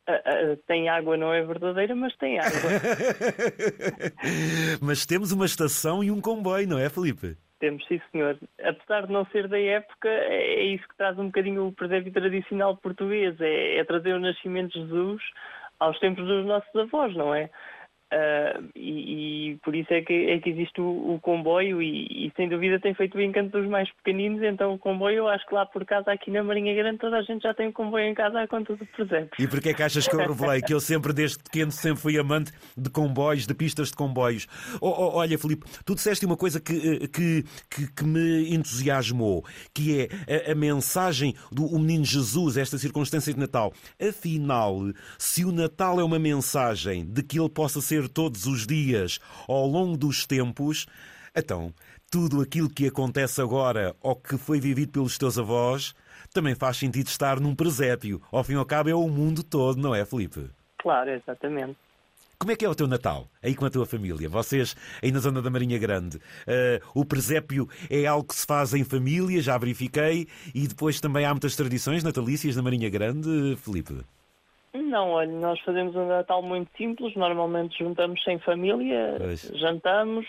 Uh, 0.09 0.53
uh, 0.53 0.57
tem 0.67 0.88
água 0.88 1.19
não 1.19 1.35
é 1.35 1.43
verdadeira, 1.43 1.95
mas 1.95 2.17
tem 2.17 2.38
água. 2.38 2.71
mas 4.81 5.05
temos 5.05 5.33
uma 5.33 5.45
estação 5.45 6.03
e 6.03 6.11
um 6.11 6.19
comboio, 6.19 6.67
não 6.67 6.79
é, 6.79 6.88
Felipe? 6.88 7.37
Temos, 7.61 7.85
sim, 7.87 8.00
senhor. 8.11 8.38
Apesar 8.62 9.07
de 9.07 9.12
não 9.12 9.27
ser 9.27 9.49
da 9.49 9.61
época, 9.61 10.09
é 10.09 10.65
isso 10.65 10.87
que 10.88 10.97
traz 10.97 11.19
um 11.19 11.27
bocadinho 11.27 11.67
o 11.67 11.73
presépio 11.73 12.12
tradicional 12.12 12.77
português. 12.77 13.38
É, 13.41 13.79
é 13.79 13.85
trazer 13.85 14.15
o 14.15 14.21
nascimento 14.21 14.73
de 14.73 14.81
Jesus 14.81 15.23
aos 15.79 15.99
tempos 15.99 16.25
dos 16.25 16.47
nossos 16.47 16.75
avós, 16.75 17.15
não 17.15 17.35
é? 17.35 17.50
Uh, 18.12 18.71
e, 18.75 18.91
e, 18.91 19.38
por 19.57 19.75
isso 19.75 19.93
é 19.93 20.02
que, 20.02 20.12
é 20.31 20.38
que 20.38 20.50
existe 20.50 20.81
o, 20.81 21.14
o 21.14 21.21
comboio 21.21 21.83
e, 21.83 22.26
e, 22.26 22.33
sem 22.37 22.49
dúvida 22.49 22.81
tem 22.81 22.95
feito 22.95 23.17
o 23.17 23.21
encanto 23.21 23.59
dos 23.59 23.69
mais 23.69 23.90
pequeninos, 23.93 24.43
então 24.43 24.75
o 24.75 24.78
comboio 24.78 25.19
eu 25.19 25.28
acho 25.28 25.47
que 25.47 25.55
lá 25.55 25.67
por 25.67 25.85
casa 25.85 26.12
aqui 26.12 26.31
na 26.31 26.43
Marinha 26.43 26.75
Grande 26.75 26.99
toda 26.99 27.19
a 27.19 27.23
gente 27.23 27.43
já 27.43 27.55
tem 27.55 27.69
um 27.69 27.73
comboio 27.73 28.05
em 28.05 28.14
casa 28.14 28.40
à 28.40 28.49
conta 28.49 28.76
do 28.76 28.87
presente. 28.87 29.31
E 29.38 29.47
porquê 29.47 29.71
é 29.71 29.75
que 29.75 29.83
achas 29.83 30.07
que 30.07 30.14
eu 30.14 30.21
revelei 30.21 30.61
que 30.61 30.75
eu 30.75 30.81
sempre 30.81 31.12
desde 31.12 31.38
pequeno 31.38 31.71
sempre 31.71 32.00
fui 32.00 32.19
amante 32.19 32.52
de 32.76 32.90
comboios, 32.90 33.47
de 33.47 33.55
pistas 33.55 33.88
de 33.88 33.95
comboios? 33.95 34.47
Oh, 34.81 34.88
oh, 34.88 35.17
olha 35.17 35.38
Filipe, 35.38 35.67
tu 35.85 35.95
disseste 35.95 36.26
uma 36.26 36.37
coisa 36.37 36.61
que, 36.61 36.73
eh, 36.73 37.07
que, 37.07 37.45
que, 37.71 37.93
que 37.93 38.05
me 38.05 38.55
entusiasmou, 38.55 39.45
que 39.75 40.00
é 40.00 40.49
a, 40.49 40.52
a 40.52 40.55
mensagem 40.55 41.35
do 41.50 41.69
menino 41.78 42.05
Jesus, 42.05 42.57
esta 42.57 42.78
circunstância 42.78 43.33
de 43.33 43.38
Natal. 43.38 43.73
Afinal, 44.00 44.78
se 45.19 45.45
o 45.45 45.52
Natal 45.52 46.00
é 46.00 46.05
uma 46.05 46.19
mensagem 46.19 47.05
de 47.05 47.23
que 47.23 47.38
ele 47.38 47.49
possa 47.49 47.81
ser 47.81 48.09
todos 48.09 48.47
os 48.47 48.67
dias 48.67 49.19
ao 49.47 49.66
longo 49.66 49.97
dos 49.97 50.26
tempos, 50.26 50.87
então 51.35 51.73
tudo 52.11 52.40
aquilo 52.40 52.71
que 52.71 52.87
acontece 52.87 53.40
agora 53.40 53.95
ou 54.00 54.16
que 54.16 54.38
foi 54.38 54.59
vivido 54.61 54.92
pelos 54.92 55.18
teus 55.18 55.38
avós 55.38 55.95
também 56.33 56.54
faz 56.54 56.76
sentido 56.76 57.07
estar 57.07 57.40
num 57.40 57.54
presépio. 57.54 58.21
Ao 58.33 58.42
fim 58.42 58.54
e 58.54 58.57
ao 58.57 58.64
cabo 58.64 58.88
é 58.90 58.95
o 58.95 59.09
mundo 59.09 59.42
todo, 59.42 59.80
não 59.80 59.95
é, 59.95 60.04
Felipe? 60.04 60.50
Claro, 60.78 61.11
exatamente. 61.11 61.76
Como 62.38 62.52
é 62.52 62.57
que 62.57 62.64
é 62.64 62.68
o 62.68 62.75
teu 62.75 62.87
Natal, 62.87 63.26
aí 63.42 63.52
com 63.52 63.66
a 63.66 63.71
tua 63.71 63.85
família? 63.85 64.28
Vocês, 64.28 64.76
aí 65.02 65.11
na 65.11 65.18
zona 65.18 65.42
da 65.42 65.50
Marinha 65.50 65.76
Grande, 65.76 66.18
uh, 66.18 66.21
o 66.95 67.04
presépio 67.04 67.68
é 67.90 68.07
algo 68.07 68.28
que 68.28 68.37
se 68.37 68.47
faz 68.47 68.73
em 68.75 68.85
família, 68.85 69.42
já 69.42 69.59
verifiquei, 69.59 70.28
e 70.54 70.68
depois 70.68 71.00
também 71.00 71.25
há 71.25 71.30
muitas 71.30 71.57
tradições 71.57 72.04
natalícias 72.04 72.54
na 72.54 72.62
Marinha 72.62 72.88
Grande, 72.88 73.57
Felipe? 73.57 74.04
Não, 74.72 75.10
olha, 75.10 75.32
nós 75.32 75.58
fazemos 75.60 75.96
um 75.96 76.06
Natal 76.06 76.42
muito 76.42 76.70
simples, 76.76 77.14
normalmente 77.14 77.78
juntamos 77.78 78.22
sem 78.22 78.38
família, 78.38 79.16
pois. 79.18 79.42
jantamos, 79.54 80.26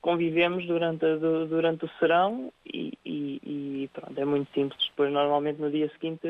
convivemos 0.00 0.66
durante, 0.66 1.04
durante 1.48 1.84
o 1.84 1.90
serão 1.98 2.52
e, 2.66 2.92
e, 3.04 3.40
e, 3.44 3.90
pronto, 3.92 4.18
é 4.18 4.24
muito 4.24 4.52
simples. 4.52 4.84
Depois, 4.88 5.12
normalmente 5.12 5.60
no 5.60 5.70
dia 5.70 5.90
seguinte, 5.90 6.26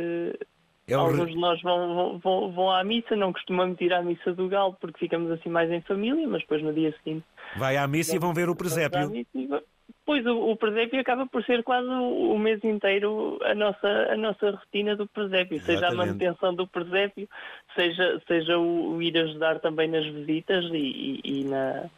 é 0.89 0.95
alguns 0.95 1.31
de 1.31 1.39
nós 1.39 1.61
vão, 1.63 2.19
vão, 2.19 2.53
vão 2.53 2.71
à 2.71 2.83
missa, 2.83 3.15
não 3.15 3.33
costumamos 3.33 3.81
ir 3.81 3.93
à 3.93 4.03
missa 4.03 4.33
do 4.33 4.49
Galo 4.49 4.77
porque 4.81 4.99
ficamos 4.99 5.31
assim 5.31 5.49
mais 5.49 5.71
em 5.71 5.81
família, 5.83 6.27
mas 6.27 6.43
depois 6.43 6.63
no 6.63 6.73
dia 6.73 6.95
seguinte. 6.99 7.25
Vai 7.57 7.77
à 7.77 7.87
missa 7.87 8.17
e 8.17 8.19
vão 8.19 8.35
ver 8.35 8.49
o 8.49 8.57
presépio. 8.57 9.11
Pois 10.05 10.27
o, 10.27 10.51
o 10.51 10.57
presépio 10.57 11.01
acaba 11.01 11.27
por 11.27 11.45
ser 11.45 11.63
quase 11.63 11.89
o, 11.89 12.33
o, 12.33 12.39
mês 12.39 12.63
inteiro 12.65 13.39
a 13.45 13.55
nossa, 13.55 13.89
a 14.11 14.17
nossa 14.17 14.51
rotina 14.51 14.97
do 14.97 15.07
presépio, 15.07 15.57
Exatamente. 15.57 15.67
seja 15.67 15.89
a 15.89 15.95
manutenção 15.95 16.55
do 16.55 16.67
presépio, 16.67 17.29
seja, 17.77 18.21
seja 18.27 18.59
o, 18.59 18.97
o 18.97 19.03
ir 19.03 19.17
ajudar 19.17 19.61
também 19.61 19.89
nas 19.89 20.05
visitas 20.07 20.65
e, 20.73 20.77
e, 20.77 21.21
e 21.25 21.45
na, 21.45 21.89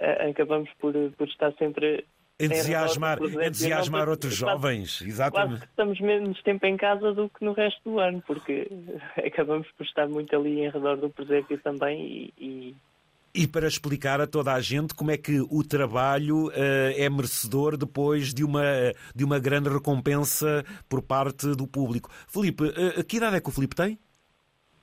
a, 0.00 0.28
acabamos 0.28 0.68
por, 0.80 0.92
por 1.16 1.28
estar 1.28 1.52
sempre 1.52 2.04
entusiasmar, 2.38 3.18
entusiasmar 3.22 4.08
outros 4.08 4.34
jovens, 4.34 5.00
exatamente. 5.02 5.50
Quase 5.50 5.60
que 5.60 5.66
estamos 5.68 6.00
menos 6.00 6.42
tempo 6.42 6.66
em 6.66 6.76
casa 6.76 7.12
do 7.12 7.28
que 7.28 7.44
no 7.44 7.52
resto 7.52 7.80
do 7.84 8.00
ano, 8.00 8.22
porque 8.26 8.68
acabamos 9.24 9.70
por 9.78 9.86
estar 9.86 10.08
muito 10.08 10.34
ali 10.34 10.64
em 10.64 10.68
redor 10.68 10.96
do 10.96 11.10
presépio 11.10 11.58
também 11.58 12.32
e, 12.38 12.44
e 12.44 12.76
e 13.34 13.46
para 13.46 13.66
explicar 13.66 14.20
a 14.20 14.26
toda 14.26 14.52
a 14.52 14.60
gente 14.60 14.94
como 14.94 15.10
é 15.10 15.16
que 15.16 15.40
o 15.40 15.64
trabalho 15.64 16.46
uh, 16.46 16.52
é 16.96 17.08
merecedor 17.10 17.76
depois 17.76 18.32
de 18.32 18.44
uma, 18.44 18.62
de 19.14 19.24
uma 19.24 19.38
grande 19.38 19.68
recompensa 19.68 20.64
por 20.88 21.02
parte 21.02 21.48
do 21.54 21.66
público. 21.66 22.10
Felipe, 22.28 22.64
uh, 22.64 23.04
que 23.04 23.16
idade 23.16 23.36
é 23.36 23.40
que 23.40 23.48
o 23.48 23.52
Felipe 23.52 23.74
tem? 23.74 23.98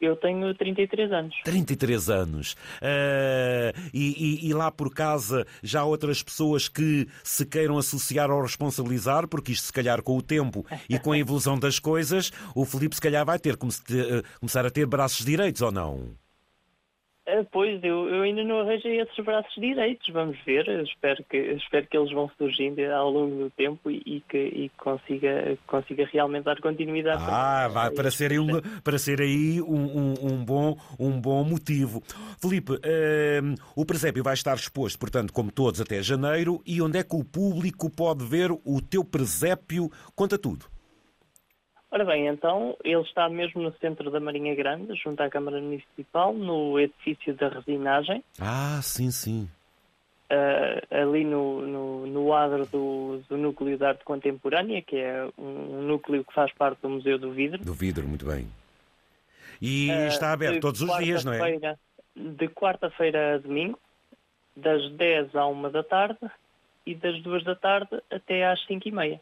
Eu 0.01 0.15
tenho 0.15 0.51
33 0.55 1.11
anos. 1.11 1.35
33 1.45 2.09
anos. 2.09 2.53
Uh, 2.81 3.71
e, 3.93 4.41
e, 4.41 4.49
e, 4.49 4.53
lá 4.53 4.71
por 4.71 4.91
casa 4.91 5.45
já 5.61 5.81
há 5.81 5.85
outras 5.85 6.23
pessoas 6.23 6.67
que 6.67 7.07
se 7.23 7.45
queiram 7.45 7.77
associar 7.77 8.31
ou 8.31 8.41
responsabilizar, 8.41 9.27
porque 9.27 9.51
isto, 9.51 9.65
se 9.65 9.73
calhar, 9.73 10.01
com 10.01 10.17
o 10.17 10.21
tempo 10.21 10.65
e 10.89 10.97
com 10.97 11.11
a 11.11 11.17
evolução 11.19 11.57
das 11.57 11.77
coisas, 11.77 12.31
o 12.55 12.65
Felipe, 12.65 12.95
se 12.95 13.01
calhar, 13.01 13.23
vai 13.23 13.37
ter 13.37 13.55
começar 13.55 14.65
a 14.65 14.71
ter 14.71 14.87
braços 14.87 15.23
direitos 15.23 15.61
ou 15.61 15.71
não? 15.71 16.19
Ah, 17.27 17.45
pois, 17.51 17.83
eu, 17.83 18.09
eu 18.09 18.23
ainda 18.23 18.43
não 18.43 18.61
arranjei 18.61 18.99
esses 18.99 19.23
braços 19.23 19.53
direitos, 19.55 20.07
vamos 20.11 20.37
ver. 20.43 20.67
espero 20.83 21.23
que, 21.29 21.37
espero 21.37 21.85
que 21.85 21.95
eles 21.95 22.11
vão 22.11 22.29
surgindo 22.35 22.81
ao 22.91 23.11
longo 23.11 23.43
do 23.43 23.49
tempo 23.51 23.91
e, 23.91 24.01
e 24.05 24.21
que 24.21 24.37
e 24.37 24.69
consiga, 24.77 25.57
consiga 25.67 26.09
realmente 26.11 26.45
dar 26.45 26.59
continuidade. 26.59 27.23
Ah, 27.23 27.67
vai 27.67 27.91
para 27.91 28.09
ser, 28.09 28.39
um, 28.39 28.47
para 28.83 28.97
ser 28.97 29.21
aí 29.21 29.61
um, 29.61 29.99
um, 29.99 30.13
um, 30.33 30.43
bom, 30.43 30.75
um 30.99 31.21
bom 31.21 31.43
motivo. 31.43 32.01
Felipe, 32.41 32.73
uh, 32.73 33.55
o 33.75 33.85
presépio 33.85 34.23
vai 34.23 34.33
estar 34.33 34.55
exposto, 34.55 34.97
portanto, 34.97 35.31
como 35.31 35.51
todos, 35.51 35.79
até 35.79 36.01
janeiro. 36.01 36.59
E 36.65 36.81
onde 36.81 36.97
é 36.97 37.03
que 37.03 37.15
o 37.15 37.23
público 37.23 37.87
pode 37.89 38.25
ver 38.25 38.51
o 38.51 38.81
teu 38.81 39.05
presépio? 39.05 39.89
Conta 40.15 40.39
tudo. 40.39 40.65
Ora 41.91 42.05
bem, 42.05 42.27
então, 42.27 42.77
ele 42.85 43.01
está 43.01 43.27
mesmo 43.27 43.61
no 43.61 43.73
centro 43.73 44.09
da 44.09 44.19
Marinha 44.19 44.55
Grande, 44.55 44.95
junto 44.95 45.21
à 45.21 45.29
Câmara 45.29 45.59
Municipal, 45.59 46.33
no 46.33 46.79
edifício 46.79 47.33
da 47.35 47.49
resinagem. 47.49 48.23
Ah, 48.39 48.79
sim, 48.81 49.11
sim. 49.11 49.49
Uh, 50.31 50.95
ali 50.95 51.25
no, 51.25 51.67
no, 51.67 52.07
no 52.07 52.33
adro 52.33 52.65
do, 52.65 53.21
do, 53.27 53.37
Núcleo 53.37 53.77
de 53.77 53.83
Arte 53.83 54.05
Contemporânea, 54.05 54.81
que 54.81 54.95
é 54.95 55.27
um, 55.37 55.79
um, 55.79 55.81
núcleo 55.81 56.23
que 56.23 56.33
faz 56.33 56.53
parte 56.53 56.81
do 56.81 56.89
Museu 56.89 57.19
do 57.19 57.33
Vidro. 57.33 57.61
Do 57.61 57.73
Vidro, 57.73 58.07
muito 58.07 58.25
bem. 58.25 58.47
E 59.61 59.91
uh, 59.91 60.07
está 60.07 60.31
aberto 60.31 60.61
todos 60.61 60.79
os 60.79 60.97
dias, 60.99 61.25
não 61.25 61.33
é? 61.33 61.77
De 62.15 62.47
quarta-feira 62.47 63.35
a 63.35 63.37
domingo, 63.39 63.77
das 64.55 64.89
10 64.93 65.35
à 65.35 65.45
1 65.45 65.69
da 65.69 65.83
tarde 65.83 66.19
e 66.85 66.95
das 66.95 67.21
2 67.21 67.43
da 67.43 67.55
tarde 67.55 68.01
até 68.09 68.49
às 68.49 68.65
5 68.65 68.87
e 68.87 68.91
meia. 68.93 69.21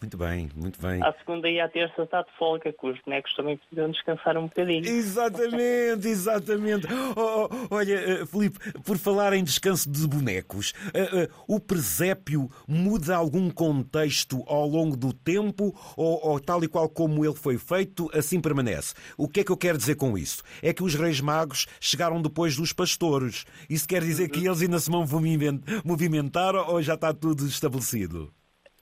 Muito 0.00 0.16
bem, 0.16 0.48
muito 0.54 0.80
bem. 0.80 1.02
À 1.02 1.12
segunda 1.14 1.48
e 1.48 1.58
à 1.58 1.68
terça 1.68 2.02
está 2.02 2.22
de 2.22 2.30
folga, 2.38 2.72
que 2.72 2.86
os 2.86 3.00
bonecos 3.02 3.34
também 3.34 3.56
precisam 3.56 3.90
descansar 3.90 4.36
um 4.36 4.44
bocadinho. 4.44 4.86
Exatamente, 4.86 6.06
exatamente. 6.06 6.86
Oh, 7.16 7.48
oh, 7.50 7.74
olha, 7.74 8.22
uh, 8.22 8.26
Filipe, 8.26 8.58
por 8.82 8.96
falar 8.96 9.32
em 9.32 9.42
descanso 9.42 9.90
de 9.90 10.06
bonecos, 10.06 10.72
uh, 10.94 11.24
uh, 11.24 11.54
o 11.56 11.58
presépio 11.58 12.48
muda 12.66 13.16
algum 13.16 13.50
contexto 13.50 14.44
ao 14.46 14.68
longo 14.68 14.96
do 14.96 15.12
tempo 15.12 15.74
ou, 15.96 16.24
ou, 16.24 16.38
tal 16.38 16.62
e 16.62 16.68
qual 16.68 16.88
como 16.88 17.24
ele 17.24 17.34
foi 17.34 17.58
feito, 17.58 18.08
assim 18.14 18.40
permanece? 18.40 18.94
O 19.16 19.28
que 19.28 19.40
é 19.40 19.44
que 19.44 19.50
eu 19.50 19.56
quero 19.56 19.78
dizer 19.78 19.96
com 19.96 20.16
isso? 20.16 20.44
É 20.62 20.72
que 20.72 20.84
os 20.84 20.94
reis 20.94 21.20
magos 21.20 21.66
chegaram 21.80 22.22
depois 22.22 22.56
dos 22.56 22.72
pastores. 22.72 23.44
Isso 23.68 23.88
quer 23.88 24.02
dizer 24.02 24.28
que 24.28 24.38
uhum. 24.38 24.46
eles 24.46 24.62
ainda 24.62 24.78
se 24.78 24.90
vão 24.90 25.04
movimentar 25.84 26.54
ou 26.54 26.80
já 26.80 26.94
está 26.94 27.12
tudo 27.12 27.44
estabelecido? 27.46 28.32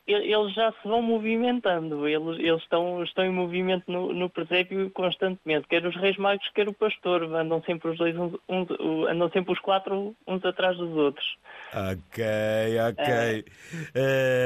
Eles 0.07 0.55
já 0.55 0.71
se 0.71 0.89
vão 0.89 1.03
movimentando, 1.03 2.07
eles, 2.07 2.39
eles 2.39 2.63
estão, 2.63 3.03
estão 3.03 3.25
em 3.25 3.33
movimento 3.33 3.91
no, 3.91 4.13
no 4.13 4.31
presépio 4.31 4.89
constantemente, 4.91 5.67
quer 5.69 5.85
os 5.85 5.97
reis 5.97 6.17
magos, 6.17 6.49
quer 6.55 6.69
o 6.69 6.73
pastor, 6.73 7.25
andam 7.25 7.61
sempre 7.65 7.91
os 7.91 7.99
dois, 7.99 8.17
uns, 8.17 8.35
uns, 8.49 8.69
andam 9.09 9.29
sempre 9.31 9.53
os 9.53 9.59
quatro 9.59 10.15
uns 10.27 10.45
atrás 10.45 10.77
dos 10.77 10.97
outros. 10.97 11.37
Ok, 11.73 12.25
ok. 12.91 13.05
É. 13.05 13.45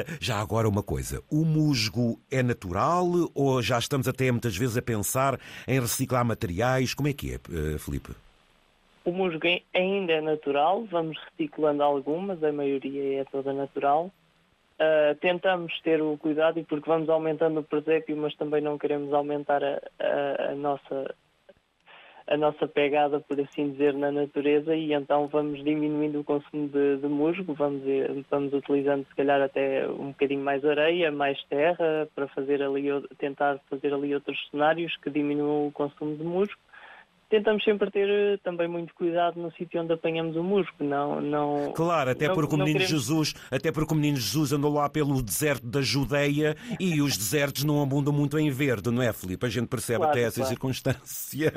Uh, 0.09 0.17
já 0.19 0.41
agora 0.41 0.67
uma 0.69 0.83
coisa, 0.83 1.23
o 1.31 1.45
musgo 1.45 2.19
é 2.31 2.43
natural 2.43 3.07
ou 3.35 3.61
já 3.61 3.79
estamos 3.79 4.09
até 4.09 4.31
muitas 4.31 4.57
vezes 4.57 4.79
a 4.79 4.83
pensar 4.83 5.39
em 5.69 5.79
reciclar 5.79 6.25
materiais? 6.25 6.95
Como 6.95 7.09
é 7.09 7.13
que 7.13 7.35
é, 7.35 7.37
uh, 7.37 7.79
Felipe? 7.79 8.13
O 9.05 9.13
musgo 9.13 9.47
ainda 9.75 10.13
é 10.13 10.21
natural, 10.21 10.85
vamos 10.85 11.19
reciclando 11.19 11.83
algumas, 11.83 12.43
a 12.43 12.53
maioria 12.53 13.21
é 13.21 13.25
toda 13.25 13.53
natural. 13.53 14.11
Uh, 14.81 15.15
tentamos 15.21 15.79
ter 15.83 16.01
o 16.01 16.17
cuidado 16.17 16.59
e 16.59 16.65
porque 16.65 16.89
vamos 16.89 17.11
aumentando 17.11 17.61
o 17.61 17.65
presépio, 17.65 18.17
mas 18.17 18.35
também 18.37 18.63
não 18.63 18.79
queremos 18.79 19.13
aumentar 19.13 19.63
a, 19.63 19.79
a, 19.99 20.53
a 20.53 20.55
nossa 20.55 21.15
a 22.27 22.37
nossa 22.37 22.67
pegada, 22.69 23.19
por 23.19 23.41
assim 23.41 23.73
dizer, 23.73 23.93
na 23.93 24.13
natureza 24.13 24.75
e 24.75 24.93
então 24.93 25.27
vamos 25.27 25.65
diminuindo 25.65 26.21
o 26.21 26.25
consumo 26.25 26.69
de, 26.69 26.99
de 26.99 27.09
musgo, 27.09 27.53
vamos, 27.55 27.83
vamos 28.31 28.53
utilizando 28.55 29.05
se 29.05 29.15
calhar 29.17 29.43
até 29.43 29.89
um 29.89 30.09
bocadinho 30.13 30.41
mais 30.41 30.65
areia, 30.65 31.11
mais 31.11 31.43
terra, 31.47 32.09
para 32.15 32.29
fazer 32.29 32.63
ali, 32.63 32.87
tentar 33.19 33.59
fazer 33.69 33.93
ali 33.93 34.15
outros 34.15 34.39
cenários 34.49 34.97
que 34.99 35.11
diminuam 35.11 35.67
o 35.67 35.73
consumo 35.73 36.17
de 36.17 36.23
musgo 36.23 36.55
tentamos 37.31 37.63
sempre 37.63 37.91
ter 37.91 38.09
eh, 38.09 38.37
também 38.43 38.69
muito 38.69 38.93
cuidado 38.95 39.41
no 39.41 39.51
sítio 39.53 39.81
onde 39.81 39.93
apanhamos 39.93 40.37
o 40.37 40.43
musgo, 40.43 40.73
não, 40.81 41.21
não 41.21 41.73
Claro, 41.73 42.11
até 42.11 42.27
não, 42.27 42.35
porque 42.35 42.55
o 42.55 42.59
menino 42.59 42.81
queremos... 42.81 43.05
Jesus, 43.05 43.35
até 43.51 43.71
porque 43.71 43.95
o 43.95 43.97
menino 43.97 44.17
Jesus 44.17 44.53
andou 44.53 44.75
lá 44.75 44.89
pelo 44.89 45.23
deserto 45.23 45.67
da 45.67 45.81
Judeia 45.81 46.57
e 46.79 47.01
os 47.01 47.17
desertos 47.17 47.63
não 47.63 47.81
abundam 47.83 48.13
muito 48.13 48.39
em 48.39 48.51
verde, 48.51 48.91
não 48.91 49.03
é, 49.03 49.13
Filipe? 49.13 49.47
A 49.47 49.49
gente 49.49 49.69
percebe 49.69 49.99
claro, 49.99 50.13
até 50.13 50.23
essa 50.23 50.37
claro. 50.37 50.49
circunstância. 50.49 51.53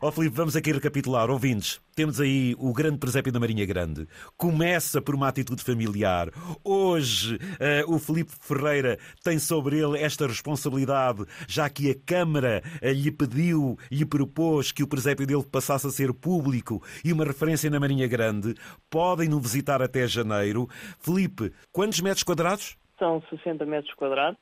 Ó 0.00 0.08
oh, 0.08 0.12
Filipe, 0.12 0.36
vamos 0.36 0.54
aqui 0.54 0.72
recapitular, 0.72 1.30
ouvintes. 1.30 1.80
Temos 1.96 2.20
aí 2.20 2.54
o 2.58 2.72
grande 2.72 2.98
presépio 2.98 3.32
da 3.32 3.40
Marinha 3.40 3.66
Grande. 3.66 4.06
Começa 4.36 5.00
por 5.00 5.14
uma 5.14 5.28
atitude 5.28 5.64
familiar. 5.64 6.30
Hoje 6.62 7.36
uh, 7.36 7.92
o 7.92 7.98
Filipe 7.98 8.32
Ferreira 8.40 8.98
tem 9.24 9.38
sobre 9.38 9.78
ele 9.78 9.98
esta 9.98 10.26
responsabilidade, 10.26 11.24
já 11.48 11.68
que 11.68 11.90
a 11.90 11.94
Câmara 12.06 12.62
uh, 12.82 12.88
lhe 12.90 13.10
pediu, 13.10 13.76
lhe 13.90 14.04
propôs 14.18 14.72
que 14.72 14.82
o 14.82 14.88
presépio 14.88 15.24
dele 15.24 15.44
passasse 15.44 15.86
a 15.86 15.90
ser 15.90 16.12
público 16.12 16.82
e 17.04 17.12
uma 17.12 17.24
referência 17.24 17.70
na 17.70 17.78
Marinha 17.78 18.08
Grande. 18.08 18.54
Podem 18.90 19.28
no 19.28 19.38
visitar 19.38 19.80
até 19.80 20.08
janeiro. 20.08 20.68
Felipe, 20.98 21.52
quantos 21.70 22.00
metros 22.00 22.24
quadrados? 22.24 22.76
São 22.98 23.22
60 23.30 23.64
metros 23.64 23.94
quadrados 23.94 24.40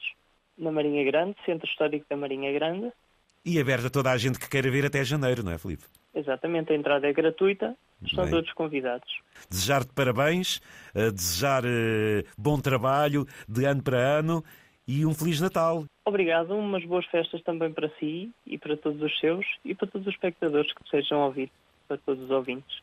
na 0.57 0.73
Marinha 0.73 1.05
Grande, 1.05 1.37
Centro 1.45 1.69
Histórico 1.69 2.07
da 2.09 2.17
Marinha 2.17 2.51
Grande. 2.53 2.91
E 3.45 3.61
aberto 3.61 3.89
a 3.89 3.91
toda 3.91 4.11
a 4.11 4.17
gente 4.17 4.39
que 4.39 4.49
queira 4.49 4.71
vir 4.71 4.87
até 4.87 5.05
janeiro, 5.05 5.43
não 5.43 5.53
é, 5.53 5.59
Felipe? 5.59 5.85
Exatamente, 6.15 6.73
a 6.73 6.75
entrada 6.75 7.07
é 7.07 7.13
gratuita, 7.13 7.77
estão 8.03 8.25
Bem. 8.25 8.33
todos 8.33 8.51
convidados. 8.55 9.07
Desejar-te 9.51 9.93
parabéns, 9.93 10.63
desejar 11.15 11.63
eh, 11.67 12.25
bom 12.39 12.59
trabalho 12.59 13.27
de 13.47 13.67
ano 13.67 13.83
para 13.83 13.99
ano 13.99 14.43
e 14.87 15.05
um 15.05 15.13
Feliz 15.13 15.41
Natal. 15.41 15.85
Obrigado, 16.05 16.55
umas 16.55 16.85
boas 16.85 17.05
festas 17.07 17.43
também 17.43 17.73
para 17.73 17.91
si 17.99 18.31
e 18.47 18.57
para 18.57 18.77
todos 18.77 19.03
os 19.03 19.19
seus 19.19 19.45
e 19.65 19.75
para 19.75 19.89
todos 19.89 20.07
os 20.07 20.15
espectadores 20.15 20.73
que 20.73 20.89
sejam 20.89 21.21
ouvidos, 21.21 21.55
para 21.89 21.99
todos 21.99 22.23
os 22.23 22.31
ouvintes. 22.31 22.83